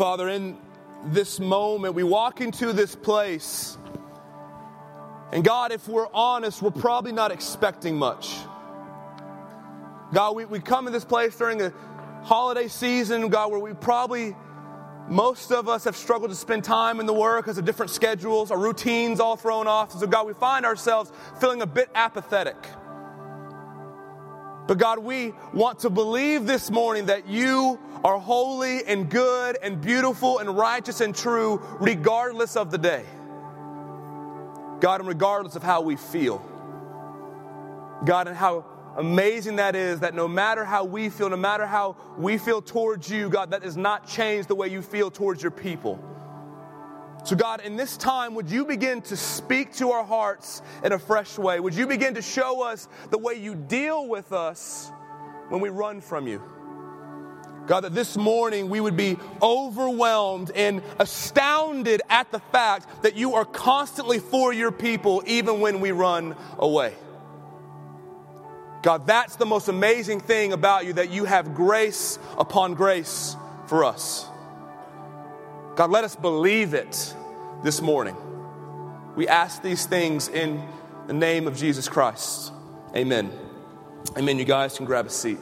[0.00, 0.56] Father, in
[1.08, 3.76] this moment, we walk into this place.
[5.30, 8.34] And God, if we're honest, we're probably not expecting much.
[10.14, 11.74] God, we, we come in this place during the
[12.22, 14.34] holiday season, God, where we probably,
[15.06, 18.50] most of us have struggled to spend time in the work because of different schedules,
[18.50, 19.92] our routines all thrown off.
[19.92, 22.56] So, God, we find ourselves feeling a bit apathetic.
[24.70, 29.80] But God, we want to believe this morning that you are holy and good and
[29.80, 33.04] beautiful and righteous and true, regardless of the day.
[34.78, 36.38] God, and regardless of how we feel.
[38.04, 38.64] God, and how
[38.96, 43.10] amazing that is that no matter how we feel, no matter how we feel towards
[43.10, 45.98] you, God, that does not change the way you feel towards your people.
[47.24, 50.98] So, God, in this time, would you begin to speak to our hearts in a
[50.98, 51.60] fresh way?
[51.60, 54.90] Would you begin to show us the way you deal with us
[55.48, 56.42] when we run from you?
[57.66, 63.34] God, that this morning we would be overwhelmed and astounded at the fact that you
[63.34, 66.94] are constantly for your people even when we run away.
[68.82, 73.84] God, that's the most amazing thing about you that you have grace upon grace for
[73.84, 74.29] us.
[75.80, 77.14] God, let us believe it
[77.64, 78.14] this morning.
[79.16, 80.62] We ask these things in
[81.06, 82.52] the name of Jesus Christ.
[82.94, 83.32] Amen.
[84.14, 84.38] Amen.
[84.38, 85.38] You guys can grab a seat.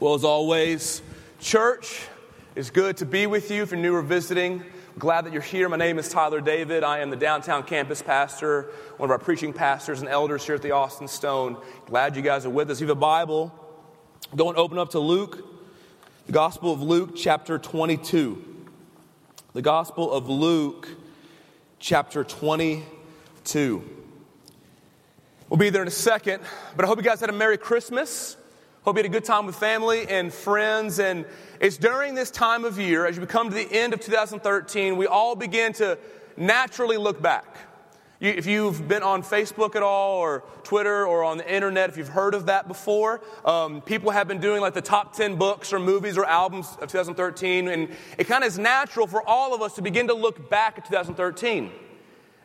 [0.00, 1.00] Well, as always,
[1.38, 2.08] church,
[2.56, 4.64] it's good to be with you if you're new or visiting.
[4.96, 5.68] Glad that you're here.
[5.68, 6.84] My name is Tyler David.
[6.84, 10.62] I am the downtown campus pastor, one of our preaching pastors and elders here at
[10.62, 11.56] the Austin Stone.
[11.86, 12.76] Glad you guys are with us.
[12.76, 13.52] If you have a Bible,
[14.36, 15.44] go and open up to Luke,
[16.26, 18.66] the Gospel of Luke, chapter 22.
[19.52, 20.88] The Gospel of Luke,
[21.80, 23.82] chapter 22.
[25.48, 26.40] We'll be there in a second,
[26.76, 28.36] but I hope you guys had a Merry Christmas.
[28.84, 30.98] Hope you had a good time with family and friends.
[30.98, 31.24] And
[31.58, 35.06] it's during this time of year, as you come to the end of 2013, we
[35.06, 35.96] all begin to
[36.36, 37.46] naturally look back.
[38.20, 41.96] You, if you've been on Facebook at all, or Twitter, or on the internet, if
[41.96, 45.72] you've heard of that before, um, people have been doing like the top 10 books,
[45.72, 47.68] or movies, or albums of 2013.
[47.68, 50.76] And it kind of is natural for all of us to begin to look back
[50.76, 51.70] at 2013.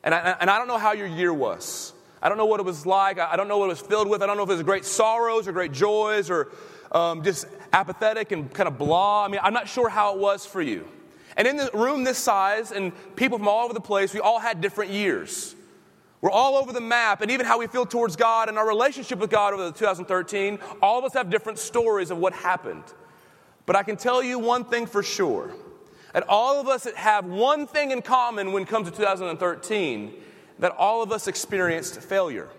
[0.06, 1.92] And I, and I don't know how your year was.
[2.22, 3.20] I don't know what it was like.
[3.20, 4.22] I don't know what it was filled with.
[4.22, 6.50] I don't know if it was great sorrows or great joys or
[6.92, 9.26] um, just apathetic and kind of blah.
[9.26, 10.88] I mean, I'm not sure how it was for you.
[11.38, 14.40] And in the room this size and people from all over the place, we all
[14.40, 15.56] had different years.
[16.22, 19.20] We're all over the map, and even how we feel towards God and our relationship
[19.20, 22.84] with God over the 2013, all of us have different stories of what happened.
[23.66, 25.54] But I can tell you one thing for sure.
[26.14, 30.14] And all of us have one thing in common when it comes to 2013
[30.60, 32.50] that all of us experienced failure.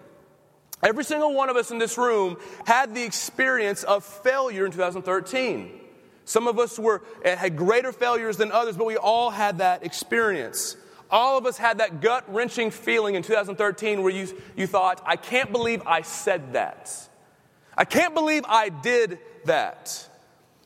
[0.83, 5.78] Every single one of us in this room had the experience of failure in 2013.
[6.25, 9.84] Some of us were, eh, had greater failures than others, but we all had that
[9.84, 10.77] experience.
[11.10, 15.16] All of us had that gut wrenching feeling in 2013 where you, you thought, I
[15.16, 16.91] can't believe I said that.
[17.77, 20.09] I can't believe I did that.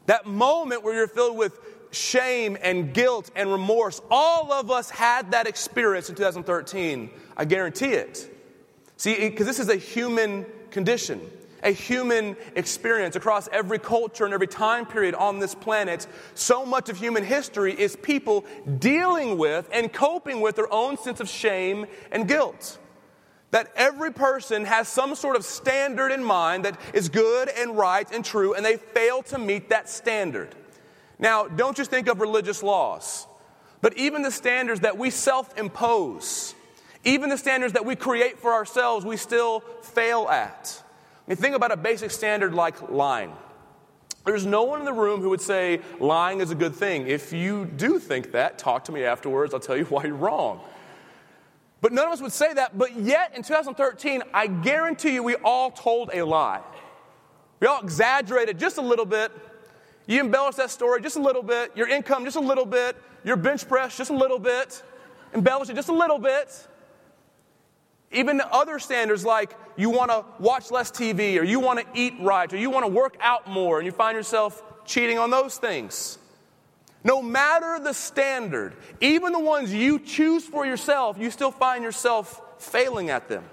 [0.07, 1.59] That moment where you're filled with
[1.95, 4.01] shame and guilt and remorse.
[4.11, 7.11] All of us had that experience in 2013.
[7.37, 8.31] I guarantee it.
[8.97, 11.21] See, because this is a human condition,
[11.63, 16.07] a human experience across every culture and every time period on this planet.
[16.35, 18.45] So much of human history is people
[18.79, 22.79] dealing with and coping with their own sense of shame and guilt.
[23.51, 28.11] That every person has some sort of standard in mind that is good and right
[28.13, 30.55] and true, and they fail to meet that standard.
[31.19, 33.27] Now, don't just think of religious laws,
[33.81, 36.55] but even the standards that we self impose,
[37.05, 40.83] even the standards that we create for ourselves, we still fail at.
[41.27, 43.33] I mean, think about a basic standard like lying.
[44.25, 47.07] There's no one in the room who would say lying is a good thing.
[47.07, 49.53] If you do think that, talk to me afterwards.
[49.53, 50.61] I'll tell you why you're wrong.
[51.81, 52.79] But none of us would say that.
[52.79, 56.63] But yet, in 2013, I guarantee you, we all told a lie.
[57.61, 59.31] We all exaggerated just a little bit
[60.07, 63.37] you embellish that story just a little bit, your income just a little bit, your
[63.37, 64.83] bench press just a little bit,
[65.33, 66.69] embellish it just a little bit.
[68.13, 72.15] Even other standards like you want to watch less TV, or you want to eat
[72.21, 75.59] right, or you want to work out more, and you find yourself cheating on those
[75.59, 76.19] things.
[77.03, 82.41] No matter the standard, even the ones you choose for yourself, you still find yourself
[82.59, 83.45] failing at them.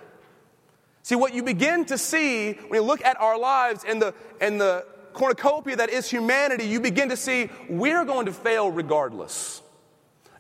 [1.04, 4.62] See, what you begin to see when you look at our lives and the, and
[4.62, 9.62] the cornucopia that is humanity, you begin to see we're going to fail regardless.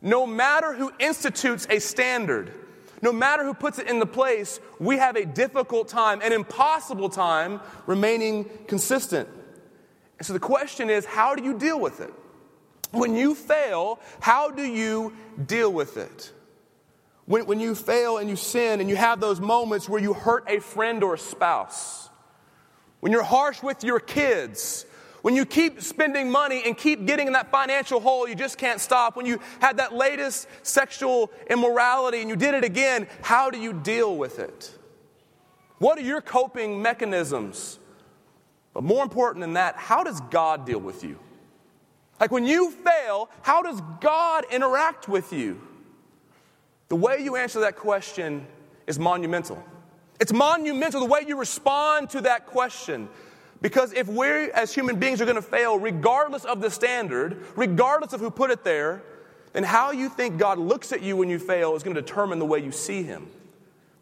[0.02, 2.52] No matter who institutes a standard,
[3.02, 7.60] no matter who puts it into place, we have a difficult time, an impossible time
[7.88, 9.28] remaining consistent.
[10.20, 12.14] And so the question is how do you deal with it?
[12.92, 15.14] When you fail, how do you
[15.46, 16.32] deal with it?
[17.26, 20.44] When, when you fail and you sin and you have those moments where you hurt
[20.48, 22.10] a friend or a spouse,
[23.02, 24.86] when you're harsh with your kids,
[25.22, 28.80] when you keep spending money and keep getting in that financial hole, you just can't
[28.80, 29.16] stop.
[29.16, 33.74] When you had that latest sexual immorality and you did it again, how do you
[33.74, 34.72] deal with it?
[35.78, 37.80] What are your coping mechanisms?
[38.74, 41.20] But more important than that, how does God deal with you?
[42.20, 45.60] Like when you fail, how does God interact with you?
[46.88, 48.46] The way you answer that question
[48.86, 49.64] is monumental.
[50.22, 53.10] It's monumental the way you respond to that question.
[53.60, 58.14] Because if we as human beings are going to fail, regardless of the standard, regardless
[58.14, 59.02] of who put it there,
[59.54, 62.38] then how you think God looks at you when you fail is going to determine
[62.38, 63.28] the way you see Him.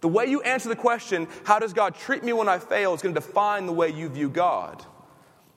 [0.01, 3.01] The way you answer the question, how does God treat me when I fail, is
[3.01, 4.85] going to define the way you view God.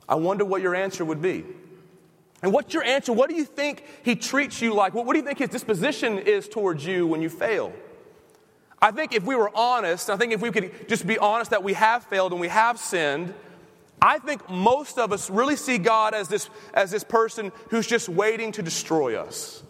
[0.08, 1.44] I wonder what your answer would be.
[2.40, 3.12] And what's your answer?
[3.12, 4.94] What do you think He treats you like?
[4.94, 7.72] What, do you think His disposition is towards you when you fail?
[8.82, 11.62] I think if we were honest, I think if we could just be honest that
[11.62, 13.32] we have failed and we have sinned,
[14.02, 18.08] I think most of us really see God as this, as this person who's just
[18.08, 19.62] waiting to destroy us.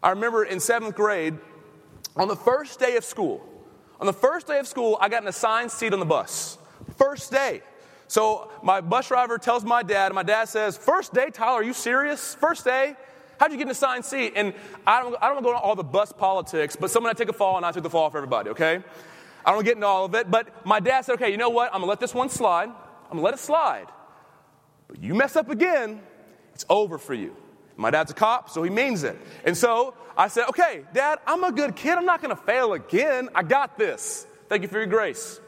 [0.00, 1.36] I remember in seventh grade,
[2.14, 3.44] on the first day of school,
[4.00, 6.58] on the first day of school, I got an assigned seat on the bus.
[6.96, 7.62] First day.
[8.06, 11.64] So my bus driver tells my dad, and my dad says, First day, Tyler, are
[11.64, 12.36] you serious?
[12.36, 12.94] First day?
[13.38, 14.32] How'd you get an assigned seat?
[14.36, 14.52] And
[14.86, 17.18] I don't, I don't want to go into all the bus politics, but someone to
[17.18, 18.82] take a fall, and I took the fall for everybody, okay?
[19.44, 21.72] I don't get into all of it, but my dad said, Okay, you know what?
[21.72, 22.68] I'm to let this one slide.
[22.68, 23.86] I'm gonna let it slide.
[24.88, 26.00] But you mess up again,
[26.54, 27.36] it's over for you.
[27.76, 29.16] My dad's a cop, so he means it.
[29.44, 31.96] And so I said, okay, dad, I'm a good kid.
[31.96, 33.28] I'm not gonna fail again.
[33.34, 34.26] I got this.
[34.48, 35.40] Thank you for your grace.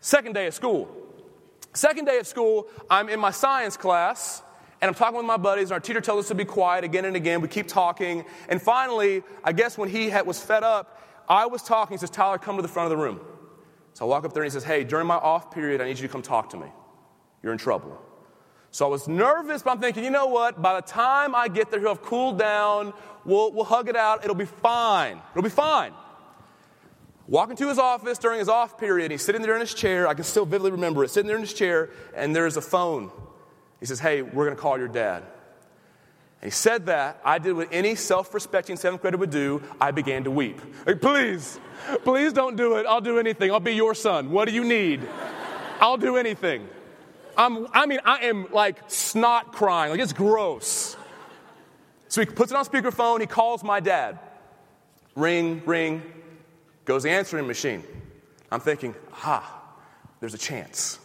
[0.00, 0.88] Second day of school.
[1.74, 4.42] Second day of school, I'm in my science class,
[4.84, 7.06] and I'm talking with my buddies, and our teacher tells us to be quiet again
[7.06, 7.40] and again.
[7.40, 8.22] We keep talking.
[8.50, 11.94] And finally, I guess when he had, was fed up, I was talking.
[11.94, 13.18] He says, Tyler, come to the front of the room.
[13.94, 15.98] So I walk up there and he says, Hey, during my off period, I need
[15.98, 16.66] you to come talk to me.
[17.42, 17.98] You're in trouble.
[18.72, 20.60] So I was nervous, but I'm thinking, you know what?
[20.60, 22.92] By the time I get there, he'll have cooled down.
[23.24, 24.22] We'll, we'll hug it out.
[24.22, 25.18] It'll be fine.
[25.30, 25.94] It'll be fine.
[27.26, 29.12] Walk into his office during his off period.
[29.12, 30.06] He's sitting there in his chair.
[30.06, 31.08] I can still vividly remember it.
[31.08, 33.10] Sitting there in his chair, and there's a phone.
[33.80, 35.22] He says, Hey, we're going to call your dad.
[36.40, 37.20] And he said that.
[37.24, 39.62] I did what any self respecting seventh grader would do.
[39.80, 40.60] I began to weep.
[40.86, 41.58] Like, please,
[42.04, 42.86] Please don't do it.
[42.86, 43.50] I'll do anything.
[43.50, 44.30] I'll be your son.
[44.30, 45.06] What do you need?
[45.80, 46.66] I'll do anything.
[47.36, 49.90] I'm, I mean, I am like snot crying.
[49.90, 50.96] Like, it's gross.
[52.08, 53.20] So he puts it on speakerphone.
[53.20, 54.18] He calls my dad.
[55.16, 56.02] Ring, ring.
[56.84, 57.82] Goes the answering machine.
[58.50, 59.62] I'm thinking, ah,
[60.20, 60.98] there's a chance.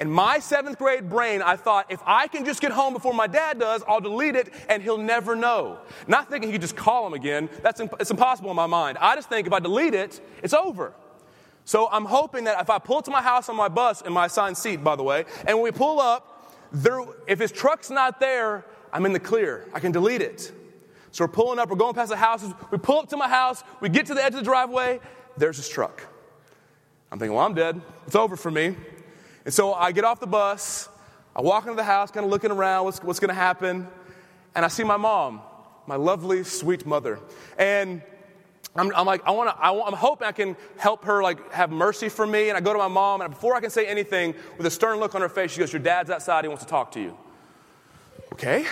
[0.00, 3.26] In my seventh grade brain, I thought, if I can just get home before my
[3.26, 5.78] dad does, I'll delete it and he'll never know.
[6.06, 7.48] Not thinking he could just call him again.
[7.62, 8.98] That's imp- it's impossible in my mind.
[9.00, 10.92] I just think if I delete it, it's over.
[11.64, 14.26] So I'm hoping that if I pull to my house on my bus, in my
[14.26, 16.34] assigned seat, by the way, and when we pull up,
[16.70, 19.66] there, if his truck's not there, I'm in the clear.
[19.74, 20.52] I can delete it.
[21.10, 22.52] So we're pulling up, we're going past the houses.
[22.70, 25.00] We pull up to my house, we get to the edge of the driveway,
[25.36, 26.06] there's his truck.
[27.10, 27.80] I'm thinking, well, I'm dead.
[28.06, 28.76] It's over for me.
[29.48, 30.90] And so I get off the bus,
[31.34, 33.88] I walk into the house, kind of looking around, what's, what's going to happen,
[34.54, 35.40] and I see my mom,
[35.86, 37.18] my lovely, sweet mother.
[37.56, 38.02] And
[38.76, 42.10] I'm, I'm like, I want to, I'm hoping I can help her, like, have mercy
[42.10, 42.50] for me.
[42.50, 44.98] And I go to my mom, and before I can say anything, with a stern
[44.98, 47.16] look on her face, she goes, Your dad's outside, he wants to talk to you.
[48.34, 48.66] Okay.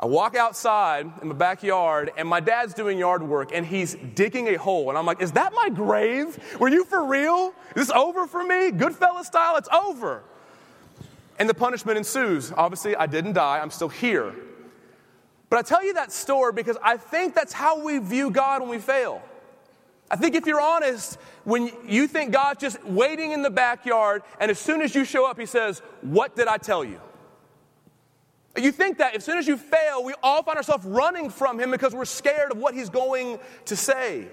[0.00, 4.46] I walk outside in the backyard, and my dad's doing yard work, and he's digging
[4.48, 4.90] a hole.
[4.90, 6.38] And I'm like, Is that my grave?
[6.60, 7.52] Were you for real?
[7.74, 8.70] Is this over for me?
[8.70, 9.56] Goodfellas style?
[9.56, 10.22] It's over.
[11.40, 12.52] And the punishment ensues.
[12.56, 14.34] Obviously, I didn't die, I'm still here.
[15.50, 18.70] But I tell you that story because I think that's how we view God when
[18.70, 19.22] we fail.
[20.10, 24.50] I think if you're honest, when you think God's just waiting in the backyard, and
[24.50, 27.00] as soon as you show up, He says, What did I tell you?
[28.62, 31.70] You think that as soon as you fail, we all find ourselves running from Him
[31.70, 34.26] because we're scared of what He's going to say.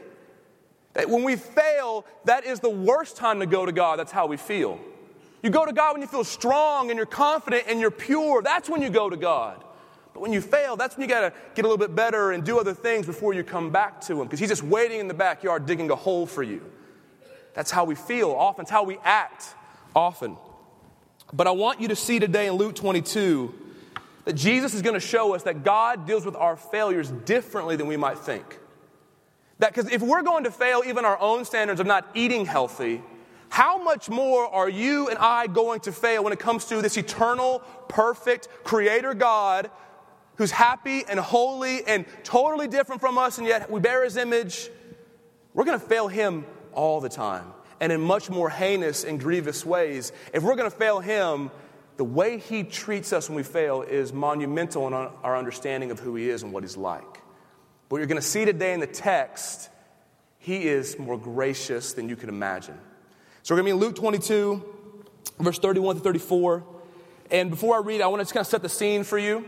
[0.94, 4.00] That when we fail, that is the worst time to go to God.
[4.00, 4.80] That's how we feel.
[5.44, 8.42] You go to God when you feel strong and you're confident and you're pure.
[8.42, 9.64] That's when you go to God.
[10.14, 12.44] But when you fail, that's when you got to get a little bit better and
[12.44, 15.14] do other things before you come back to Him because He's just waiting in the
[15.14, 16.62] backyard digging a hole for you.
[17.54, 19.54] That's how we feel often, it's how we act
[19.94, 20.38] often.
[21.34, 23.65] But I want you to see today in Luke 22
[24.26, 27.88] that Jesus is going to show us that God deals with our failures differently than
[27.88, 28.60] we might think.
[29.60, 33.02] That because if we're going to fail even our own standards of not eating healthy,
[33.50, 36.98] how much more are you and I going to fail when it comes to this
[36.98, 39.70] eternal, perfect creator God
[40.36, 44.70] who's happy and holy and totally different from us, and yet we bear his image?
[45.54, 49.66] We're going to fail him all the time and in much more heinous and grievous
[49.66, 50.12] ways.
[50.34, 51.52] If we're going to fail him,
[51.98, 56.16] the way he treats us when we fail is monumental in our understanding of who
[56.16, 57.22] he is and what he's like.
[57.88, 59.70] But you're going to see today in the text,
[60.40, 62.78] he is more gracious than you can imagine.
[63.44, 64.64] So we're going to be in Luke 22,
[65.40, 66.64] verse 31 to 34.
[67.32, 69.46] And before I read, I want to just kind of set the scene for you.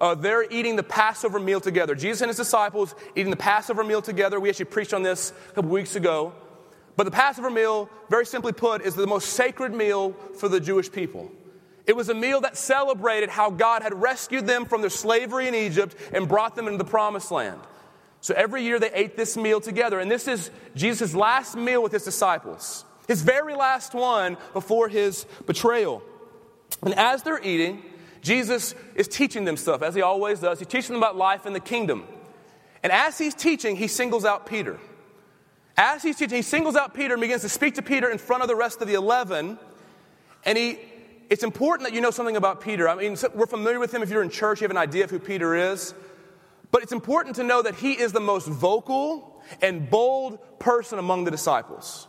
[0.00, 1.94] Uh, they're eating the Passover meal together.
[1.94, 4.40] Jesus and his disciples eating the Passover meal together.
[4.40, 6.32] We actually preached on this a couple weeks ago.
[6.96, 10.90] But the Passover meal, very simply put, is the most sacred meal for the Jewish
[10.90, 11.30] people.
[11.90, 15.56] It was a meal that celebrated how God had rescued them from their slavery in
[15.56, 17.60] Egypt and brought them into the promised land.
[18.20, 19.98] So every year they ate this meal together.
[19.98, 25.26] And this is Jesus' last meal with his disciples his very last one before his
[25.44, 26.00] betrayal.
[26.80, 27.82] And as they're eating,
[28.22, 30.60] Jesus is teaching them stuff, as he always does.
[30.60, 32.04] He's teaching them about life in the kingdom.
[32.84, 34.78] And as he's teaching, he singles out Peter.
[35.76, 38.42] As he's teaching, he singles out Peter and begins to speak to Peter in front
[38.42, 39.58] of the rest of the 11.
[40.44, 40.78] And he,
[41.30, 42.88] it's important that you know something about Peter.
[42.88, 44.02] I mean, we're familiar with him.
[44.02, 45.94] If you're in church, you have an idea of who Peter is.
[46.72, 51.24] But it's important to know that he is the most vocal and bold person among
[51.24, 52.08] the disciples.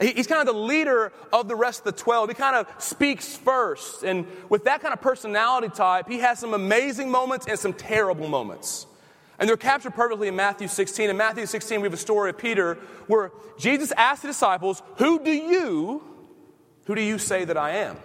[0.00, 2.30] He's kind of the leader of the rest of the 12.
[2.30, 4.02] He kind of speaks first.
[4.02, 8.26] And with that kind of personality type, he has some amazing moments and some terrible
[8.26, 8.86] moments.
[9.38, 11.10] And they're captured perfectly in Matthew 16.
[11.10, 12.74] In Matthew 16, we have a story of Peter
[13.06, 16.02] where Jesus asked the disciples, Who do you,
[16.86, 17.96] who do you say that I am?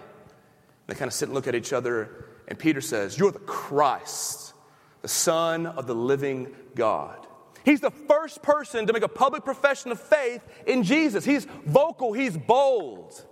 [0.88, 4.54] They kind of sit and look at each other, and Peter says, You're the Christ,
[5.02, 7.26] the Son of the living God.
[7.64, 11.24] He's the first person to make a public profession of faith in Jesus.
[11.24, 13.24] He's vocal, he's bold.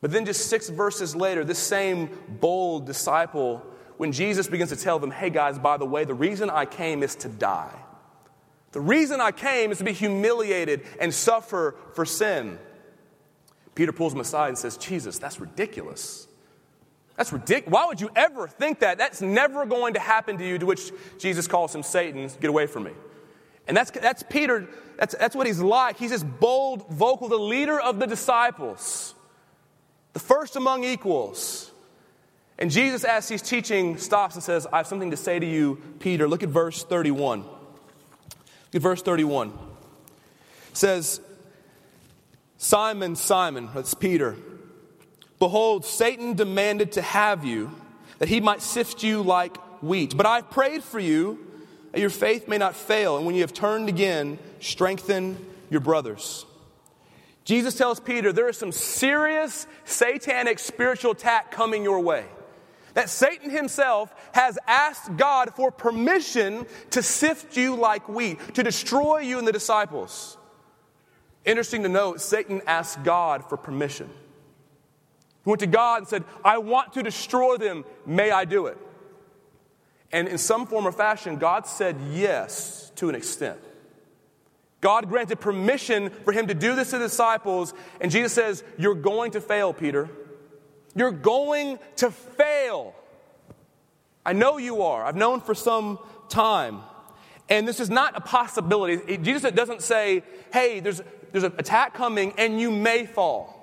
[0.00, 2.10] But then, just six verses later, this same
[2.40, 3.64] bold disciple,
[3.98, 7.02] when Jesus begins to tell them, hey guys, by the way, the reason I came
[7.02, 7.78] is to die.
[8.72, 12.58] The reason I came is to be humiliated and suffer for sin.
[13.74, 16.26] Peter pulls him aside and says, Jesus, that's ridiculous.
[17.16, 17.72] That's ridiculous.
[17.72, 18.98] Why would you ever think that?
[18.98, 20.58] That's never going to happen to you.
[20.58, 22.92] To which Jesus calls him Satan, get away from me.
[23.68, 25.98] And that's, that's Peter, that's, that's what he's like.
[25.98, 29.14] He's this bold, vocal, the leader of the disciples,
[30.14, 31.70] the first among equals.
[32.58, 35.80] And Jesus, as he's teaching, stops and says, I have something to say to you,
[36.00, 36.28] Peter.
[36.28, 37.42] Look at verse 31.
[37.42, 37.50] Look
[38.74, 39.48] at verse 31.
[39.48, 41.20] It says,
[42.58, 44.36] Simon, Simon, that's Peter.
[45.42, 47.72] Behold, Satan demanded to have you,
[48.20, 50.16] that he might sift you like wheat.
[50.16, 51.36] But I've prayed for you
[51.90, 55.36] that your faith may not fail, and when you have turned again, strengthen
[55.68, 56.46] your brothers.
[57.42, 62.24] Jesus tells Peter there is some serious satanic spiritual attack coming your way.
[62.94, 69.18] That Satan himself has asked God for permission to sift you like wheat, to destroy
[69.22, 70.38] you and the disciples.
[71.44, 74.08] Interesting to note, Satan asked God for permission.
[75.44, 77.84] He went to God and said, I want to destroy them.
[78.06, 78.78] May I do it?
[80.12, 83.58] And in some form or fashion, God said yes to an extent.
[84.80, 88.96] God granted permission for him to do this to the disciples, and Jesus says, You're
[88.96, 90.08] going to fail, Peter.
[90.94, 92.94] You're going to fail.
[94.24, 95.04] I know you are.
[95.04, 96.80] I've known for some time.
[97.48, 99.18] And this is not a possibility.
[99.18, 100.22] Jesus doesn't say,
[100.52, 103.58] hey, there's, there's an attack coming and you may fall.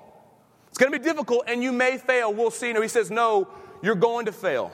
[0.80, 2.32] Going to be difficult and you may fail.
[2.32, 2.72] We'll see.
[2.72, 3.48] No, he says, no,
[3.82, 4.72] you're going to fail.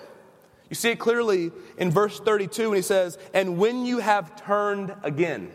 [0.71, 4.95] You see it clearly in verse 32 when he says, And when you have turned
[5.03, 5.51] again,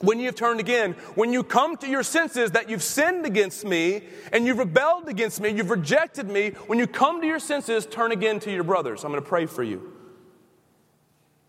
[0.00, 3.66] when you have turned again, when you come to your senses that you've sinned against
[3.66, 7.84] me and you've rebelled against me, you've rejected me, when you come to your senses,
[7.84, 9.04] turn again to your brothers.
[9.04, 9.92] I'm going to pray for you.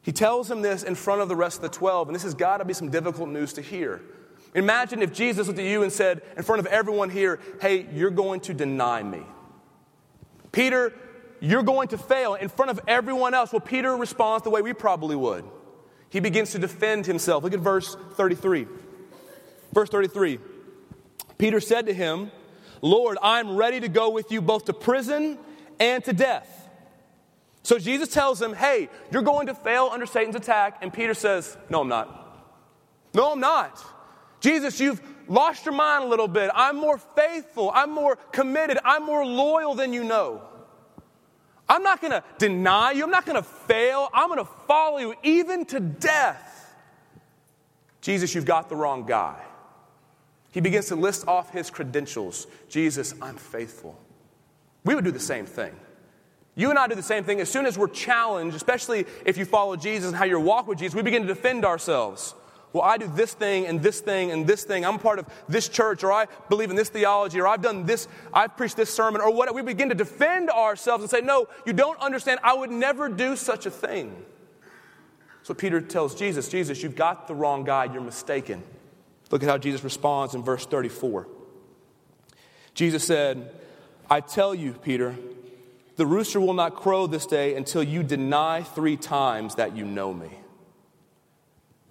[0.02, 2.34] He tells him this in front of the rest of the 12, and this has
[2.34, 4.02] got to be some difficult news to hear.
[4.54, 8.12] Imagine if Jesus looked at you and said, in front of everyone here, Hey, you're
[8.12, 9.22] going to deny me.
[10.52, 10.94] Peter,
[11.40, 13.52] you're going to fail in front of everyone else.
[13.52, 15.46] Well, Peter responds the way we probably would.
[16.10, 17.44] He begins to defend himself.
[17.44, 18.68] Look at verse 33.
[19.74, 20.40] Verse 33.
[21.38, 22.32] Peter said to him,
[22.82, 25.40] Lord, I'm ready to go with you both to prison
[25.80, 26.70] and to death.
[27.64, 30.80] So Jesus tells him, Hey, you're going to fail under Satan's attack.
[30.82, 32.18] And Peter says, No, I'm not.
[33.14, 33.84] No, I'm not.
[34.42, 36.52] Jesus, you've lost your mind a little bit.
[36.54, 37.72] I'm more faithful.
[37.74, 38.78] I'm more committed.
[38.84, 40.42] I'm more loyal than you know.
[41.70, 43.04] I'm not going to deny you.
[43.06, 44.10] I'm not going to fail.
[44.14, 46.76] I'm going to follow you even to death.
[48.02, 49.40] Jesus, you've got the wrong guy.
[50.52, 52.48] He begins to list off his credentials.
[52.68, 53.98] Jesus, I'm faithful.
[54.84, 55.74] We would do the same thing.
[56.56, 57.40] You and I do the same thing.
[57.40, 60.80] As soon as we're challenged, especially if you follow Jesus and how you walk with
[60.80, 62.34] Jesus, we begin to defend ourselves.
[62.74, 64.86] Well, I do this thing and this thing and this thing.
[64.86, 68.08] I'm part of this church, or I believe in this theology, or I've done this,
[68.34, 69.54] I've preached this sermon, or what.
[69.54, 72.40] We begin to defend ourselves and say, No, you don't understand.
[72.44, 74.16] I would never do such a thing.
[75.44, 77.86] So Peter tells Jesus, Jesus, you've got the wrong guy.
[77.86, 78.64] You're mistaken.
[79.32, 81.28] Look at how Jesus responds in verse 34.
[82.74, 83.52] Jesus said,
[84.10, 85.16] I tell you, Peter,
[85.96, 90.14] the rooster will not crow this day until you deny three times that you know
[90.14, 90.30] me.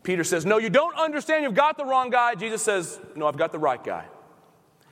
[0.03, 1.45] Peter says, No, you don't understand.
[1.45, 2.35] You've got the wrong guy.
[2.35, 4.05] Jesus says, No, I've got the right guy.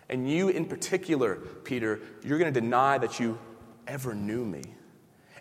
[0.08, 3.38] And you, in particular, Peter, you're going to deny that you
[3.86, 4.62] ever knew me.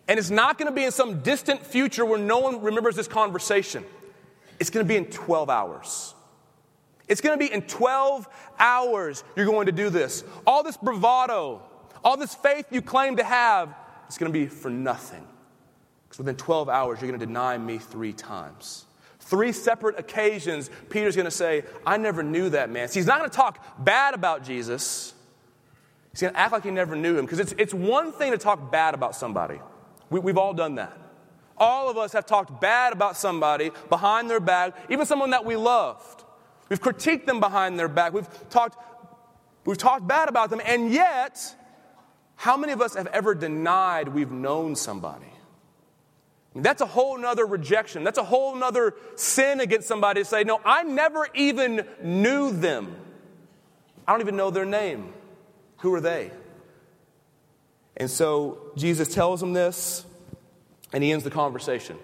[0.07, 3.07] And it's not going to be in some distant future where no one remembers this
[3.07, 3.83] conversation.
[4.59, 6.15] It's going to be in 12 hours.
[7.07, 8.27] It's going to be in 12
[8.59, 10.23] hours you're going to do this.
[10.45, 11.61] All this bravado,
[12.03, 13.73] all this faith you claim to have,
[14.07, 15.25] it's going to be for nothing.
[16.05, 18.86] Because within 12 hours, you're going to deny me three times.
[19.27, 22.87] Three separate occasions, Peter's going to say, I never knew that man.
[22.87, 25.13] See, he's not going to talk bad about Jesus.
[26.13, 27.25] He's going to act like he never knew him.
[27.25, 29.59] Because it's, it's one thing to talk bad about somebody.
[30.09, 30.97] We, we've all done that.
[31.57, 35.57] All of us have talked bad about somebody behind their back, even someone that we
[35.57, 36.23] loved.
[36.69, 38.13] We've critiqued them behind their back.
[38.13, 38.77] We've talked,
[39.65, 41.53] we've talked bad about them, and yet,
[42.37, 45.33] how many of us have ever denied we've known somebody?
[46.63, 48.03] That's a whole nother rejection.
[48.03, 52.95] That's a whole nother sin against somebody to say, No, I never even knew them.
[54.07, 55.13] I don't even know their name.
[55.79, 56.31] Who are they?
[57.97, 60.05] And so Jesus tells him this,
[60.93, 61.97] and he ends the conversation.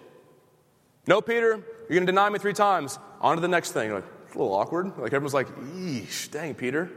[1.08, 2.98] No, Peter, you're going to deny me three times.
[3.22, 3.94] On to the next thing.
[3.94, 4.98] Like, it's a little awkward.
[4.98, 6.90] Like everyone's like, eesh, dang, Peter.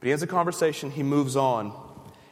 [0.00, 1.72] But he ends the conversation, he moves on,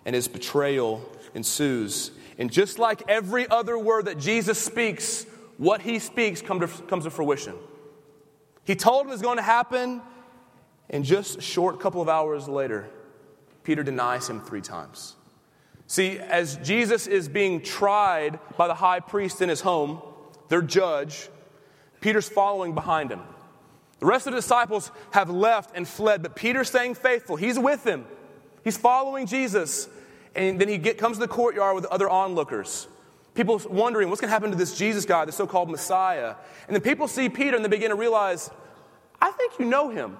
[0.05, 1.01] and his betrayal
[1.35, 2.11] ensues.
[2.39, 5.27] And just like every other word that Jesus speaks,
[5.59, 7.55] what he speaks come to, comes to fruition.
[8.65, 10.01] He told him it was going to happen,
[10.91, 12.89] and just a short couple of hours later,
[13.65, 15.17] Peter denies him three times.
[15.87, 20.01] See, as Jesus is being tried by the high priest in his home,
[20.49, 21.29] their judge,
[22.01, 23.21] Peter's following behind him.
[23.99, 27.37] The rest of the disciples have left and fled, but Peter's staying faithful.
[27.37, 28.05] He's with him,
[28.65, 29.89] he's following Jesus.
[30.35, 32.89] And then he get, comes to the courtyard with other onlookers.
[33.35, 36.35] People wondering what's going to happen to this Jesus guy, the so called Messiah.
[36.67, 38.51] And then people see Peter and they begin to realize,
[39.21, 40.17] I think you know him.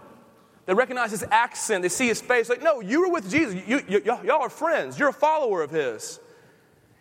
[0.65, 1.83] They recognize his accent.
[1.83, 2.49] They see his face.
[2.49, 3.55] Like, no, you were with Jesus.
[3.67, 4.99] You, you, y'all are friends.
[4.99, 6.21] You're a follower of his.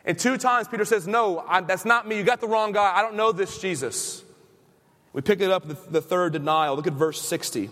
[0.03, 2.17] And two times Peter says, No, I, that's not me.
[2.17, 2.91] You got the wrong guy.
[2.95, 4.23] I don't know this Jesus.
[5.13, 6.75] We pick it up the, the third denial.
[6.75, 7.69] Look at verse 60.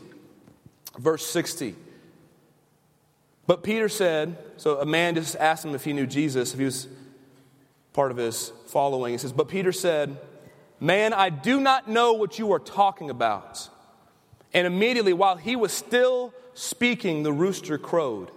[0.98, 1.76] Verse 60.
[3.50, 6.66] But Peter said, so a man just asked him if he knew Jesus, if he
[6.66, 6.88] was
[7.94, 9.12] part of his following.
[9.12, 10.20] He says, But Peter said,
[10.80, 13.68] Man, I do not know what you are talking about.
[14.54, 18.30] And immediately, while he was still speaking, the rooster crowed.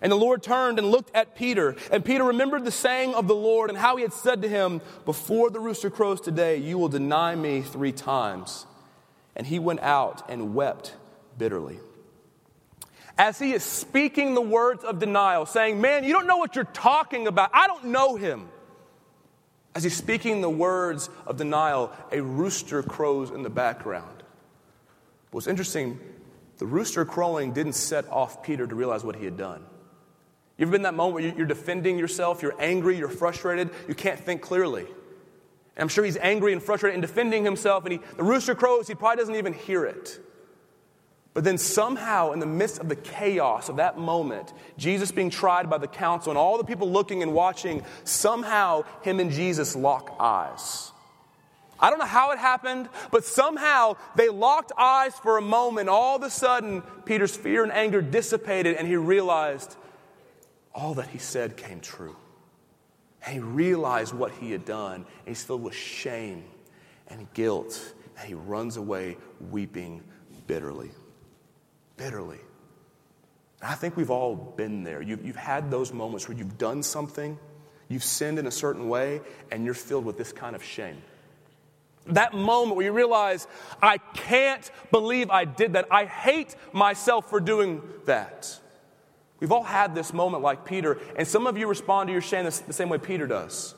[0.00, 1.74] And the Lord turned and looked at Peter.
[1.90, 4.80] And Peter remembered the saying of the Lord and how he had said to him,
[5.04, 8.64] Before the rooster crows today, you will deny me three times.
[9.34, 10.94] And he went out and wept
[11.36, 11.80] bitterly.
[13.18, 16.64] As he is speaking the words of denial, saying, Man, you don't know what you're
[16.64, 17.50] talking about.
[17.54, 18.48] I don't know him.
[19.74, 24.22] As he's speaking the words of denial, a rooster crows in the background.
[25.30, 25.98] What's interesting,
[26.58, 29.62] the rooster crowing didn't set off Peter to realize what he had done.
[30.56, 34.18] You ever been that moment where you're defending yourself, you're angry, you're frustrated, you can't
[34.18, 34.82] think clearly?
[34.82, 38.88] And I'm sure he's angry and frustrated and defending himself, and he, the rooster crows,
[38.88, 40.18] he probably doesn't even hear it.
[41.36, 45.68] But then somehow, in the midst of the chaos of that moment, Jesus being tried
[45.68, 50.16] by the council and all the people looking and watching, somehow him and Jesus lock
[50.18, 50.92] eyes.
[51.78, 55.90] I don't know how it happened, but somehow they locked eyes for a moment.
[55.90, 59.76] All of a sudden, Peter's fear and anger dissipated, and he realized
[60.74, 62.16] all that he said came true.
[63.26, 66.44] And he realized what he had done, and he's filled with shame
[67.08, 69.18] and guilt, and he runs away
[69.50, 70.02] weeping
[70.46, 70.92] bitterly.
[71.96, 72.40] Bitterly.
[73.62, 75.00] And I think we've all been there.
[75.00, 77.38] You've, you've had those moments where you've done something,
[77.88, 81.02] you've sinned in a certain way, and you're filled with this kind of shame.
[82.08, 83.48] That moment where you realize,
[83.82, 85.88] I can't believe I did that.
[85.90, 88.60] I hate myself for doing that.
[89.40, 92.44] We've all had this moment like Peter, and some of you respond to your shame
[92.44, 93.74] the same way Peter does.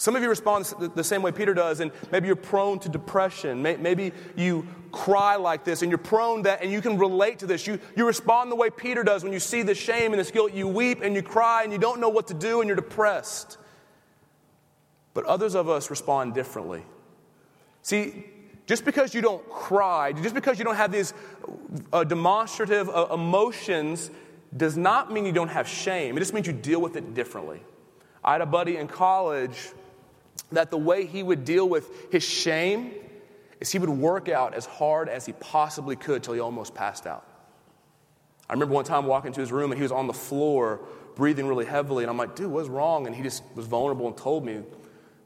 [0.00, 3.60] Some of you respond the same way Peter does, and maybe you're prone to depression.
[3.60, 7.66] Maybe you cry like this, and you're prone that, and you can relate to this.
[7.66, 10.54] You, you respond the way Peter does when you see the shame and this guilt.
[10.54, 13.58] You weep and you cry, and you don't know what to do, and you're depressed.
[15.12, 16.82] But others of us respond differently.
[17.82, 18.24] See,
[18.64, 21.12] just because you don't cry, just because you don't have these
[21.92, 24.10] uh, demonstrative uh, emotions,
[24.56, 26.16] does not mean you don't have shame.
[26.16, 27.60] It just means you deal with it differently.
[28.24, 29.72] I had a buddy in college
[30.52, 32.92] that the way he would deal with his shame
[33.60, 37.06] is he would work out as hard as he possibly could till he almost passed
[37.06, 37.26] out.
[38.48, 40.80] I remember one time walking to his room and he was on the floor
[41.14, 43.06] breathing really heavily, and I'm like, dude, what's wrong?
[43.06, 44.62] And he just was vulnerable and told me,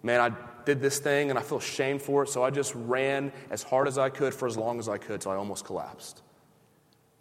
[0.03, 3.33] man, I did this thing and I feel shame for it, so I just ran
[3.51, 6.23] as hard as I could for as long as I could till I almost collapsed.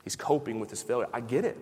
[0.04, 1.08] He's coping with his failure.
[1.14, 1.58] I get it.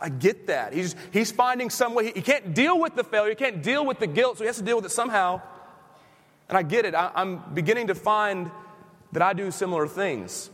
[0.00, 0.72] I get that.
[0.72, 2.06] He's, he's finding some way.
[2.06, 4.46] He, he can't deal with the failure, he can't deal with the guilt, so he
[4.46, 5.42] has to deal with it somehow.
[6.48, 6.94] And I get it.
[6.94, 8.50] I, I'm beginning to find
[9.12, 10.50] that I do similar things.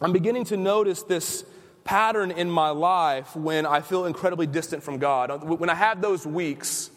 [0.00, 1.44] I'm beginning to notice this
[1.84, 5.44] pattern in my life when I feel incredibly distant from God.
[5.44, 6.90] When I have those weeks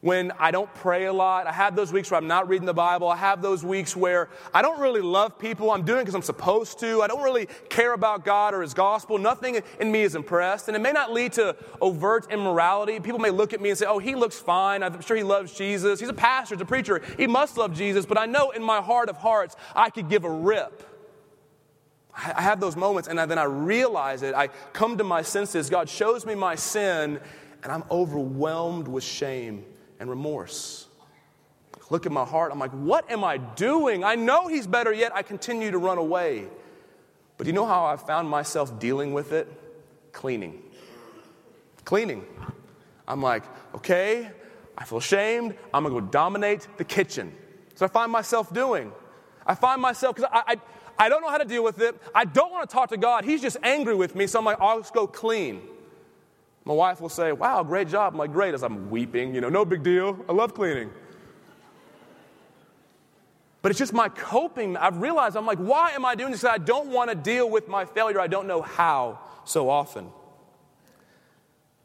[0.00, 1.46] when I don't pray a lot.
[1.46, 3.08] I have those weeks where I'm not reading the Bible.
[3.08, 5.70] I have those weeks where I don't really love people.
[5.70, 7.02] I'm doing it because I'm supposed to.
[7.02, 9.18] I don't really care about God or His gospel.
[9.18, 10.68] Nothing in me is impressed.
[10.68, 12.98] And it may not lead to overt immorality.
[13.00, 14.82] People may look at me and say, oh, he looks fine.
[14.82, 16.00] I'm sure he loves Jesus.
[16.00, 17.02] He's a pastor, he's a preacher.
[17.18, 18.06] He must love Jesus.
[18.06, 20.86] But I know in my heart of hearts, I could give a rip.
[22.12, 24.34] I have those moments, and then I realize it.
[24.34, 25.70] I come to my senses.
[25.70, 27.20] God shows me my sin,
[27.62, 29.64] and I'm overwhelmed with shame
[30.00, 30.88] and remorse.
[31.90, 32.50] Look at my heart.
[32.50, 34.02] I'm like, what am I doing?
[34.02, 36.48] I know he's better, yet I continue to run away.
[37.36, 39.48] But you know how I found myself dealing with it?
[40.12, 40.62] Cleaning.
[41.84, 42.24] Cleaning.
[43.06, 44.30] I'm like, okay,
[44.78, 45.54] I feel ashamed.
[45.74, 47.32] I'm gonna go dominate the kitchen.
[47.74, 48.92] So I find myself doing.
[49.46, 52.00] I find myself, because I, I, I don't know how to deal with it.
[52.14, 53.24] I don't want to talk to God.
[53.24, 54.26] He's just angry with me.
[54.26, 55.62] So I'm like, I'll just go clean.
[56.70, 58.12] My wife will say, Wow, great job.
[58.12, 60.24] I'm like, Great, as I'm weeping, you know, no big deal.
[60.28, 60.88] I love cleaning.
[63.60, 64.76] But it's just my coping.
[64.76, 66.44] I've realized I'm like, why am I doing this?
[66.44, 68.20] I don't want to deal with my failure.
[68.20, 70.06] I don't know how so often.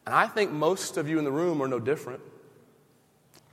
[0.06, 2.21] And I think most of you in the room are no different.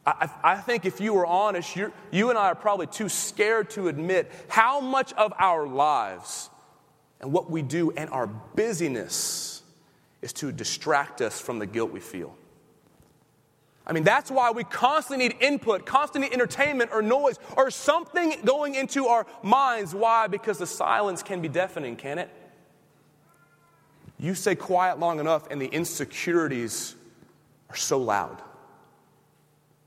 [0.06, 3.88] I, I think if you were honest, you and I are probably too scared to
[3.88, 6.50] admit how much of our lives
[7.22, 9.51] and what we do and our busyness
[10.22, 12.34] is to distract us from the guilt we feel.
[13.84, 18.76] I mean, that's why we constantly need input, constantly entertainment or noise or something going
[18.76, 19.92] into our minds.
[19.92, 20.28] Why?
[20.28, 22.30] Because the silence can be deafening, can it?
[24.20, 26.94] You stay quiet long enough, and the insecurities
[27.70, 28.40] are so loud.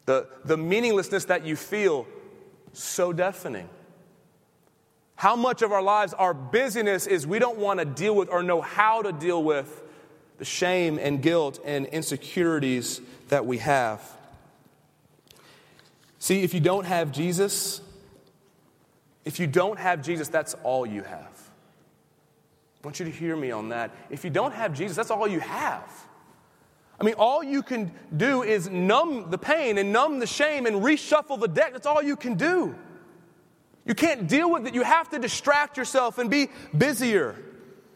[0.06, 2.06] The, the meaninglessness that you feel,
[2.74, 3.70] so deafening.
[5.16, 8.44] How much of our lives, our busyness is we don't want to deal with or
[8.44, 9.84] know how to deal with
[10.38, 14.02] the shame and guilt and insecurities that we have.
[16.20, 17.82] See, if you don't have Jesus,
[19.24, 21.50] if you don't have Jesus, that's all you have.
[22.84, 23.92] I want you to hear me on that.
[24.10, 25.92] If you don't have Jesus, that's all you have.
[27.00, 30.78] I mean, all you can do is numb the pain and numb the shame and
[30.78, 31.74] reshuffle the deck.
[31.74, 32.76] That's all you can do.
[33.86, 34.74] You can't deal with it.
[34.74, 37.36] You have to distract yourself and be busier.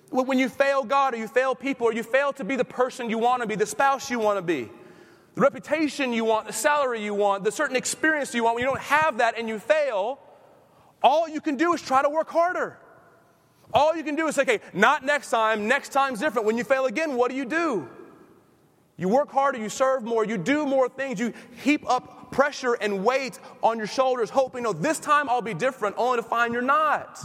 [0.10, 3.10] When you fail God or you fail people or you fail to be the person
[3.10, 4.70] you want to be, the spouse you want to be,
[5.36, 8.70] the reputation you want, the salary you want, the certain experience you want, when you
[8.70, 10.20] don't have that and you fail,
[11.04, 12.78] all you can do is try to work harder.
[13.72, 16.48] All you can do is say, okay, not next time, next time's different.
[16.48, 17.88] When you fail again, what do you do?
[18.98, 23.06] You work harder, you serve more, you do more things, you heap up pressure and
[23.06, 26.62] weight on your shoulders, hoping, no, this time I'll be different, only to find you're
[26.62, 27.18] not.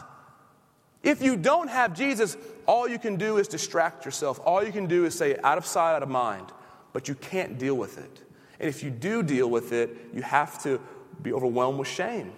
[1.05, 2.37] If you don't have Jesus,
[2.67, 4.41] all you can do is distract yourself.
[4.45, 6.47] All you can do is say, out of sight, out of mind.
[6.95, 8.23] But you can't deal with it.
[8.59, 10.81] And if you do deal with it, you have to
[11.23, 12.33] be overwhelmed with shame.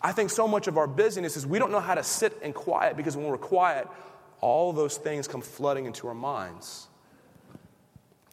[0.00, 2.54] I think so much of our busyness is we don't know how to sit and
[2.54, 3.88] quiet because when we're quiet,
[4.40, 6.88] all those things come flooding into our minds.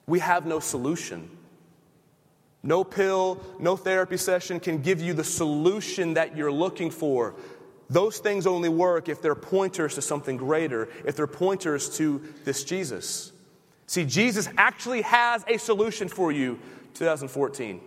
[0.06, 1.30] We have no solution.
[2.64, 7.36] No pill, no therapy session can give you the solution that you're looking for.
[7.90, 12.64] Those things only work if they're pointers to something greater, if they're pointers to this
[12.64, 13.32] Jesus.
[13.86, 16.60] See, Jesus actually has a solution for you
[16.96, 17.80] 2014.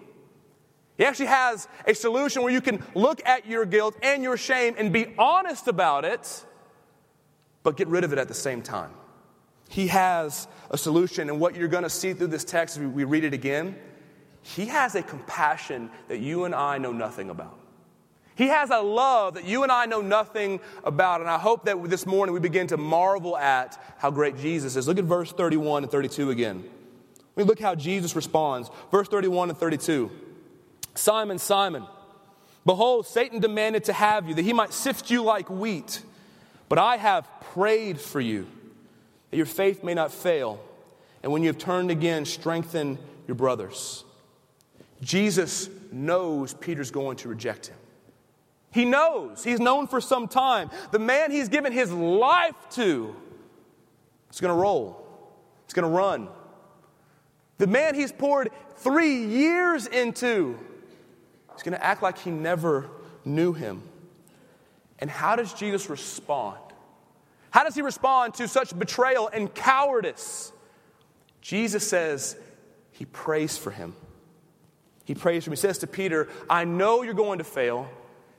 [0.96, 4.74] He actually has a solution where you can look at your guilt and your shame
[4.78, 6.44] and be honest about it,
[7.62, 8.90] but get rid of it at the same time.
[9.68, 13.24] He has a solution, and what you're going to see through this text, we read
[13.24, 13.78] it again,
[14.42, 17.59] He has a compassion that you and I know nothing about.
[18.40, 21.20] He has a love that you and I know nothing about.
[21.20, 24.88] And I hope that this morning we begin to marvel at how great Jesus is.
[24.88, 26.64] Look at verse 31 and 32 again.
[27.34, 28.70] We look how Jesus responds.
[28.90, 30.10] Verse 31 and 32.
[30.94, 31.84] Simon, Simon,
[32.64, 36.00] behold, Satan demanded to have you, that he might sift you like wheat.
[36.70, 38.46] But I have prayed for you,
[39.30, 40.64] that your faith may not fail.
[41.22, 44.02] And when you have turned again, strengthen your brothers.
[45.02, 47.76] Jesus knows Peter's going to reject him.
[48.72, 49.42] He knows.
[49.42, 50.70] He's known for some time.
[50.92, 53.14] The man he's given his life to
[54.30, 55.04] is going to roll,
[55.64, 56.28] it's going to run.
[57.58, 60.58] The man he's poured three years into
[61.56, 62.88] is going to act like he never
[63.24, 63.82] knew him.
[64.98, 66.58] And how does Jesus respond?
[67.50, 70.52] How does he respond to such betrayal and cowardice?
[71.40, 72.36] Jesus says
[72.92, 73.94] he prays for him.
[75.04, 75.52] He prays for him.
[75.52, 77.90] He says to Peter, I know you're going to fail.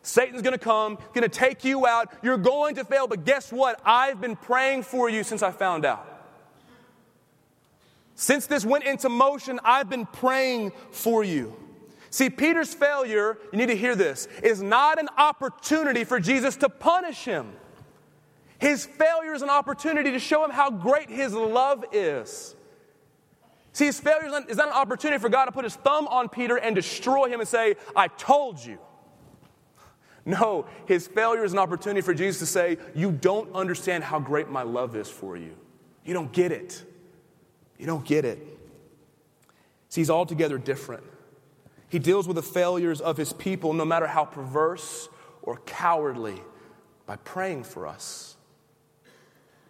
[0.03, 2.11] Satan's going to come, going to take you out.
[2.23, 3.79] You're going to fail, but guess what?
[3.85, 6.07] I've been praying for you since I found out.
[8.15, 11.55] Since this went into motion, I've been praying for you.
[12.09, 16.69] See, Peter's failure, you need to hear this, is not an opportunity for Jesus to
[16.69, 17.53] punish him.
[18.59, 22.55] His failure is an opportunity to show him how great his love is.
[23.73, 26.57] See, his failure is not an opportunity for God to put his thumb on Peter
[26.57, 28.77] and destroy him and say, I told you.
[30.25, 34.49] No, his failure is an opportunity for Jesus to say, You don't understand how great
[34.49, 35.55] my love is for you.
[36.05, 36.84] You don't get it.
[37.79, 38.39] You don't get it.
[39.89, 41.03] See, he's altogether different.
[41.89, 45.10] He deals with the failures of his people, no matter how perverse
[45.41, 46.41] or cowardly,
[47.05, 48.38] by praying for us,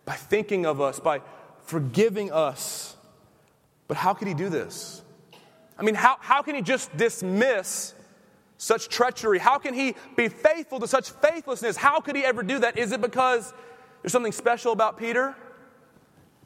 [0.06, 1.22] by thinking of us, by
[1.64, 2.96] forgiving us.
[3.88, 5.02] But how could he do this?
[5.80, 7.96] I mean, how, how can he just dismiss
[8.62, 9.40] such treachery?
[9.40, 11.76] How can he be faithful to such faithlessness?
[11.76, 12.78] How could he ever do that?
[12.78, 13.52] Is it because
[14.02, 15.36] there's something special about Peter?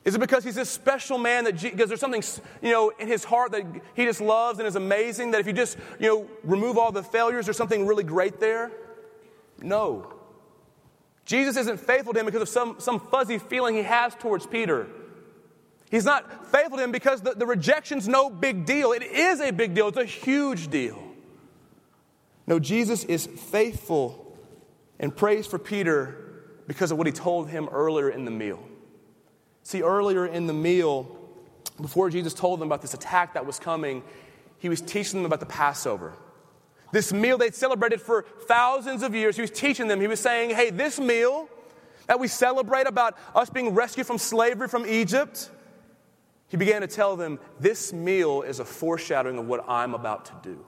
[0.06, 2.24] Is it because he's this special man that because there's something
[2.62, 5.52] you know in his heart that he just loves and is amazing that if you
[5.52, 8.72] just you know remove all the failures there's something really great there?
[9.62, 10.14] No.
[11.26, 14.88] Jesus isn't faithful to him because of some, some fuzzy feeling he has towards Peter.
[15.92, 18.94] He's not faithful to him because the, the rejection's no big deal.
[18.94, 21.05] It is a big deal, it's a huge deal.
[22.48, 24.38] No, Jesus is faithful
[25.00, 28.64] and prays for Peter because of what he told him earlier in the meal.
[29.64, 31.18] See, earlier in the meal,
[31.82, 34.04] before Jesus told them about this attack that was coming,
[34.60, 36.14] he was teaching them about the Passover.
[36.92, 40.00] This meal they'd celebrated for thousands of years, he was teaching them.
[40.00, 41.50] He was saying, hey, this meal
[42.08, 45.50] that we celebrate about us being rescued from slavery from Egypt,
[46.48, 50.34] he began to tell them, this meal is a foreshadowing of what I'm about to
[50.44, 50.64] do.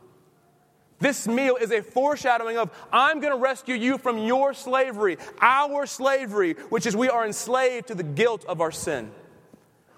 [0.99, 5.85] This meal is a foreshadowing of I'm going to rescue you from your slavery, our
[5.85, 9.11] slavery, which is we are enslaved to the guilt of our sin.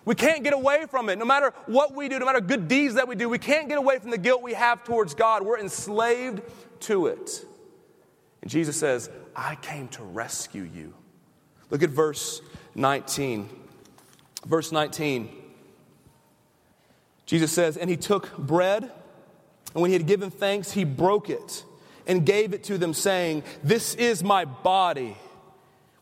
[0.05, 1.17] We can't get away from it.
[1.17, 3.77] No matter what we do, no matter good deeds that we do, we can't get
[3.77, 5.45] away from the guilt we have towards God.
[5.45, 6.41] We're enslaved
[6.81, 7.45] to it.
[8.41, 10.93] And Jesus says, I came to rescue you.
[11.69, 12.41] Look at verse
[12.75, 13.49] 19.
[14.45, 15.29] Verse 19.
[17.25, 18.91] Jesus says, And he took bread.
[19.73, 21.63] And when he had given thanks, he broke it
[22.07, 25.15] and gave it to them, saying, This is my body,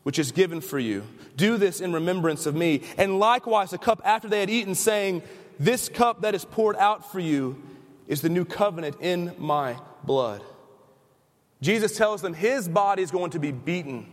[0.04, 1.04] which is given for you.
[1.36, 2.82] Do this in remembrance of me.
[2.96, 5.22] And likewise, a cup after they had eaten, saying,
[5.58, 7.62] This cup that is poured out for you
[8.06, 10.42] is the new covenant in my blood.
[11.60, 14.06] Jesus tells them his body is going to be beaten.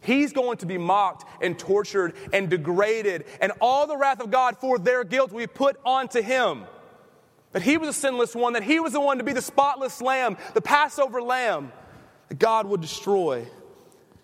[0.00, 4.56] He's going to be mocked and tortured and degraded, and all the wrath of God
[4.58, 6.64] for their guilt we put onto him
[7.56, 10.02] that he was a sinless one, that he was the one to be the spotless
[10.02, 11.72] lamb, the Passover lamb
[12.28, 13.46] that God would destroy.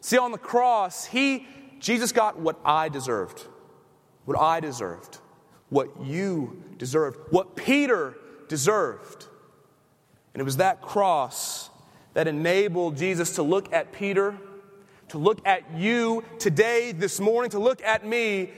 [0.02, 1.46] See, on the cross, he,
[1.78, 3.46] Jesus got what I deserved,
[4.26, 5.16] what I deserved,
[5.70, 8.18] what you deserved, what Peter
[8.48, 9.24] deserved.
[10.34, 11.70] And it was that cross
[12.12, 14.36] that enabled Jesus to look at Peter,
[15.08, 18.50] to look at you today, this morning, to look at me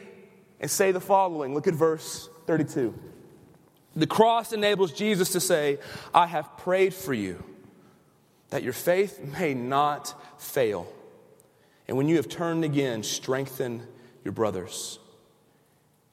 [0.58, 1.54] and say the following.
[1.54, 3.13] Look at verse 32.
[3.96, 5.78] The cross enables Jesus to say,
[6.12, 7.42] I have prayed for you
[8.50, 10.86] that your faith may not fail.
[11.88, 13.86] And when you have turned again, strengthen
[14.24, 14.98] your brothers.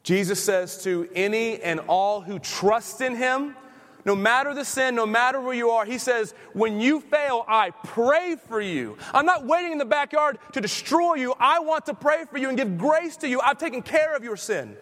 [0.03, 3.55] Jesus says to any and all who trust in him,
[4.05, 7.69] no matter the sin, no matter where you are, he says, When you fail, I
[7.69, 8.97] pray for you.
[9.13, 11.35] I'm not waiting in the backyard to destroy you.
[11.39, 13.39] I want to pray for you and give grace to you.
[13.39, 14.75] I've taken care of your sin.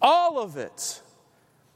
[0.00, 1.02] All of it.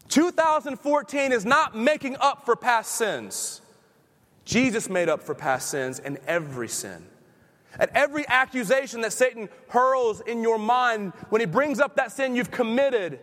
[0.08, 3.60] 2014 is not making up for past sins.
[4.44, 7.04] Jesus made up for past sins and every sin.
[7.78, 12.34] At every accusation that Satan hurls in your mind, when he brings up that sin
[12.34, 13.20] you've committed,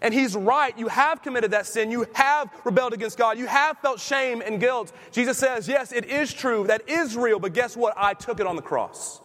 [0.00, 3.78] and he's right, you have committed that sin, you have rebelled against God, you have
[3.78, 4.92] felt shame and guilt.
[5.10, 7.94] Jesus says, Yes, it is true, that is real, but guess what?
[7.96, 9.20] I took it on the cross.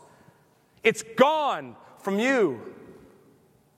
[0.84, 2.62] It's gone from you.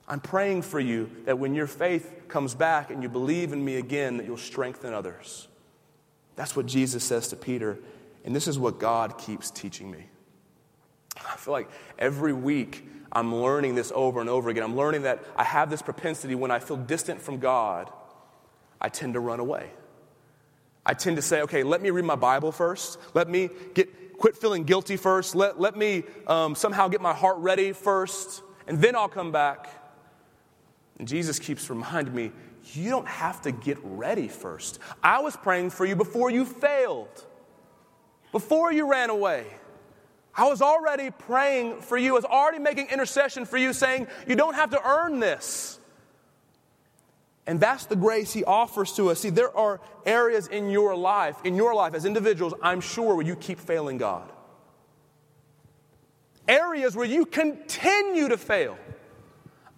[0.08, 3.76] I'm praying for you that when your faith comes back and you believe in me
[3.76, 5.48] again, that you'll strengthen others.
[6.36, 7.78] That's what Jesus says to Peter,
[8.24, 10.06] and this is what God keeps teaching me.
[11.16, 14.62] I feel like every week I'm learning this over and over again.
[14.62, 17.90] I'm learning that I have this propensity when I feel distant from God,
[18.80, 19.70] I tend to run away.
[20.84, 22.98] I tend to say, okay, let me read my Bible first.
[23.14, 25.34] Let me get, quit feeling guilty first.
[25.34, 29.68] Let, let me um, somehow get my heart ready first, and then I'll come back.
[30.98, 32.32] And Jesus keeps reminding me,
[32.72, 34.78] you don't have to get ready first.
[35.02, 37.24] I was praying for you before you failed,
[38.32, 39.46] before you ran away.
[40.34, 42.12] I was already praying for you.
[42.12, 45.78] I was already making intercession for you, saying, You don't have to earn this.
[47.46, 49.20] And that's the grace he offers to us.
[49.20, 53.24] See, there are areas in your life, in your life as individuals, I'm sure, where
[53.24, 54.30] you keep failing God.
[56.48, 58.76] Areas where you continue to fail.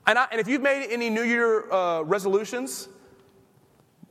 [0.08, 2.88] And, I, and if you've made any New Year uh, resolutions,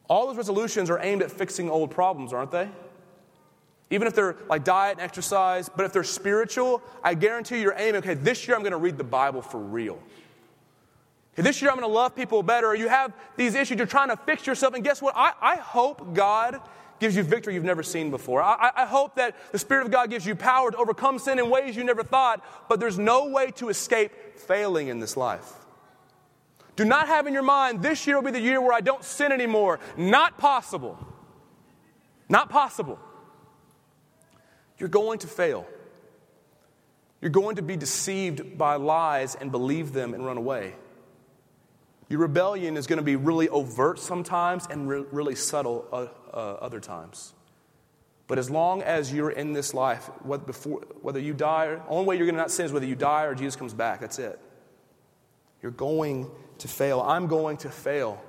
[0.07, 2.69] all those resolutions are aimed at fixing old problems, aren't they?
[3.89, 7.95] Even if they're like diet and exercise, but if they're spiritual, I guarantee you're aiming,
[7.95, 9.97] okay, this year I'm going to read the Bible for real.
[11.33, 12.75] Okay, this year I'm going to love people better.
[12.75, 14.75] You have these issues, you're trying to fix yourself.
[14.75, 15.15] And guess what?
[15.17, 16.61] I, I hope God
[16.99, 18.43] gives you victory you've never seen before.
[18.43, 21.49] I, I hope that the Spirit of God gives you power to overcome sin in
[21.49, 25.53] ways you never thought, but there's no way to escape failing in this life.
[26.77, 29.03] Do not have in your mind, this year will be the year where I don't
[29.03, 29.79] sin anymore.
[29.97, 30.97] Not possible.
[32.29, 32.99] Not possible.
[34.77, 35.67] You're going to fail.
[37.19, 40.75] You're going to be deceived by lies and believe them and run away.
[42.09, 46.37] Your rebellion is going to be really overt sometimes and re- really subtle uh, uh,
[46.61, 47.33] other times.
[48.27, 52.05] But as long as you're in this life, whether, before, whether you die, the only
[52.05, 53.99] way you're going to not sin is whether you die or Jesus comes back.
[53.99, 54.39] That's it.
[55.63, 56.29] You're going
[56.59, 57.01] to fail.
[57.01, 58.21] I'm going to fail.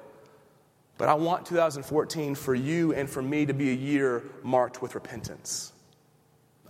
[0.96, 4.94] But I want 2014 for you and for me to be a year marked with
[4.94, 5.72] repentance.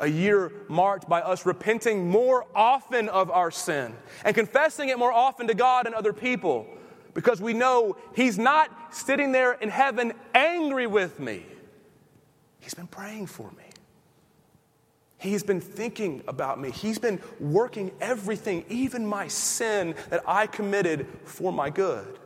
[0.01, 5.12] A year marked by us repenting more often of our sin and confessing it more
[5.12, 6.66] often to God and other people
[7.14, 11.44] because we know He's not sitting there in heaven angry with me.
[12.61, 13.64] He's been praying for me.
[15.18, 16.70] He's been thinking about me.
[16.70, 22.18] He's been working everything, even my sin that I committed for my good.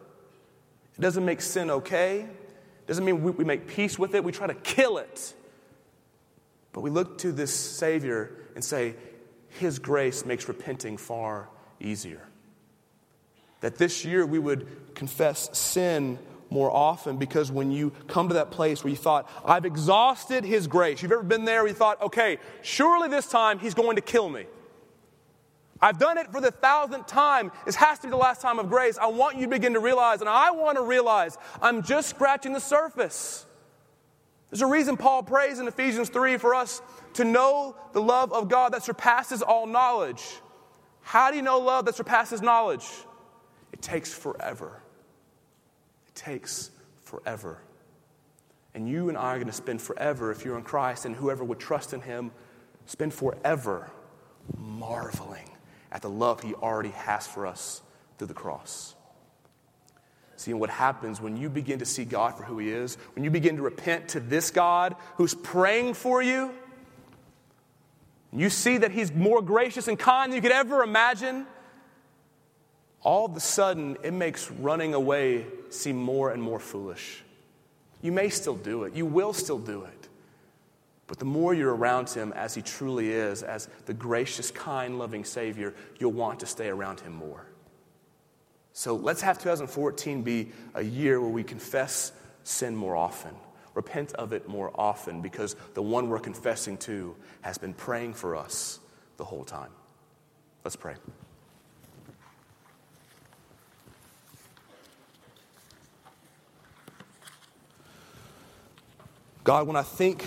[0.98, 2.20] It doesn't make sin okay.
[2.20, 4.22] It doesn't mean we, we make peace with it.
[4.22, 5.34] We try to kill it.
[6.72, 8.94] But we look to this Savior and say,
[9.48, 11.48] His grace makes repenting far
[11.80, 12.28] easier.
[13.60, 16.18] That this year we would confess sin
[16.52, 20.66] more often because when you come to that place where you thought, I've exhausted His
[20.66, 24.02] grace, you've ever been there where you thought, okay, surely this time He's going to
[24.02, 24.46] kill me.
[25.80, 27.50] I've done it for the thousandth time.
[27.66, 28.98] This has to be the last time of grace.
[28.98, 32.52] I want you to begin to realize, and I want to realize, I'm just scratching
[32.52, 33.44] the surface.
[34.48, 36.80] There's a reason Paul prays in Ephesians 3 for us
[37.14, 40.22] to know the love of God that surpasses all knowledge.
[41.00, 42.86] How do you know love that surpasses knowledge?
[43.72, 44.82] It takes forever.
[46.14, 46.70] Takes
[47.04, 47.58] forever.
[48.74, 51.44] And you and I are going to spend forever, if you're in Christ, and whoever
[51.44, 52.30] would trust in Him,
[52.86, 53.90] spend forever
[54.56, 55.50] marveling
[55.90, 57.82] at the love He already has for us
[58.18, 58.94] through the cross.
[60.36, 63.30] See, what happens when you begin to see God for who He is, when you
[63.30, 66.52] begin to repent to this God who's praying for you,
[68.32, 71.46] you see that He's more gracious and kind than you could ever imagine,
[73.02, 77.22] all of a sudden it makes running away seem more and more foolish.
[78.00, 80.08] You may still do it, you will still do it.
[81.06, 85.24] But the more you're around him as he truly is, as the gracious, kind, loving
[85.24, 87.46] Savior, you'll want to stay around him more.
[88.72, 92.12] So let's have 2014 be a year where we confess
[92.44, 93.34] sin more often,
[93.74, 98.34] repent of it more often, because the one we're confessing to has been praying for
[98.34, 98.80] us
[99.18, 99.70] the whole time.
[100.64, 100.94] Let's pray.
[109.44, 110.26] God, when I think,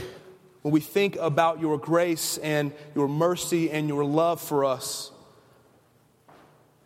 [0.62, 5.12] when we think about your grace and your mercy and your love for us,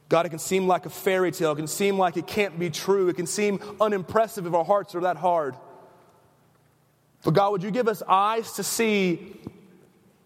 [0.09, 1.51] God, it can seem like a fairy tale.
[1.51, 3.09] It can seem like it can't be true.
[3.09, 5.55] It can seem unimpressive if our hearts are that hard.
[7.23, 9.35] But God, would you give us eyes to see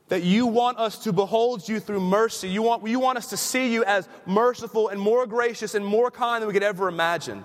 [0.07, 2.47] that you want us to behold you through mercy?
[2.47, 6.11] You want, you want us to see you as merciful and more gracious and more
[6.11, 7.43] kind than we could ever imagine.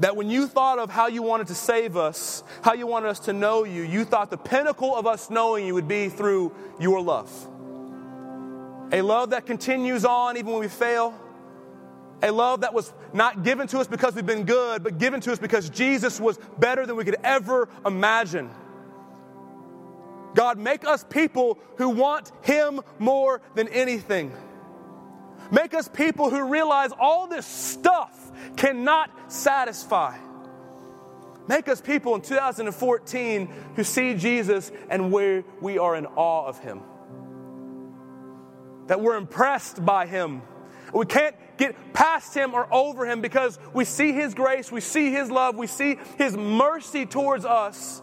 [0.00, 3.20] That when you thought of how you wanted to save us, how you wanted us
[3.20, 7.00] to know you, you thought the pinnacle of us knowing you would be through your
[7.00, 7.30] love.
[8.92, 11.14] A love that continues on even when we fail.
[12.22, 15.32] A love that was not given to us because we've been good, but given to
[15.32, 18.50] us because Jesus was better than we could ever imagine.
[20.34, 24.32] God, make us people who want Him more than anything.
[25.50, 28.23] Make us people who realize all this stuff
[28.56, 30.16] cannot satisfy.
[31.46, 36.58] Make us people in 2014 who see Jesus and where we are in awe of
[36.60, 36.80] Him
[38.86, 40.42] that we're impressed by him.
[40.92, 45.10] We can't get past him or over him because we see his grace, we see
[45.10, 48.02] his love, we see his mercy towards us,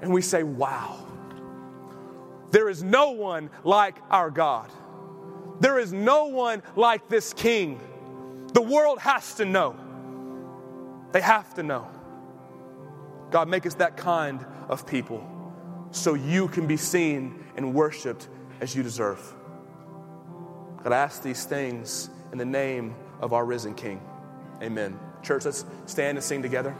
[0.00, 1.06] and we say, Wow,
[2.50, 4.70] there is no one like our God.
[5.60, 7.80] There is no one like this king.
[8.52, 9.76] The world has to know.
[11.12, 11.88] They have to know.
[13.30, 15.26] God, make us that kind of people
[15.90, 18.28] so you can be seen and worshiped
[18.60, 19.20] as you deserve.
[20.82, 24.00] God, I ask these things in the name of our risen King.
[24.62, 24.98] Amen.
[25.22, 26.74] Church, let's stand and sing together.